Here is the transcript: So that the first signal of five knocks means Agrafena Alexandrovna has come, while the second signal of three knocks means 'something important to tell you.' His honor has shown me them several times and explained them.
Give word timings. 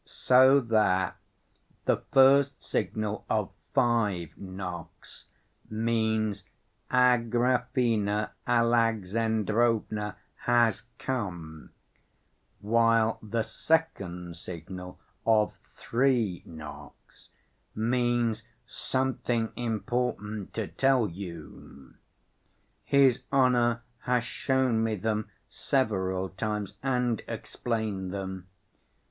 So 0.03 0.59
that 0.61 1.15
the 1.85 1.97
first 1.97 2.63
signal 2.63 3.23
of 3.29 3.51
five 3.75 4.35
knocks 4.35 5.27
means 5.69 6.43
Agrafena 6.89 8.31
Alexandrovna 8.47 10.15
has 10.37 10.81
come, 10.97 11.69
while 12.61 13.19
the 13.21 13.43
second 13.43 14.37
signal 14.37 14.99
of 15.23 15.53
three 15.61 16.41
knocks 16.47 17.29
means 17.75 18.41
'something 18.65 19.51
important 19.55 20.51
to 20.55 20.65
tell 20.67 21.09
you.' 21.11 21.93
His 22.85 23.21
honor 23.31 23.83
has 23.99 24.23
shown 24.23 24.83
me 24.83 24.95
them 24.95 25.29
several 25.47 26.29
times 26.29 26.73
and 26.81 27.21
explained 27.27 28.11
them. 28.11 28.47